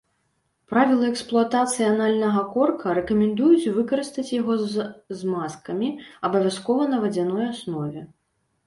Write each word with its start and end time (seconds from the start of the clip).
Правілы 0.71 1.09
эксплуатацыі 1.13 1.85
анальнага 1.89 2.41
корка 2.55 2.97
рэкамендуюць 3.01 3.71
выкарыстаць 3.77 4.29
яго 4.41 4.53
з 4.73 4.89
змазкамі, 5.21 5.93
абавязкова 6.31 6.91
на 6.97 7.05
вадзяной 7.07 7.45
аснове. 7.53 8.01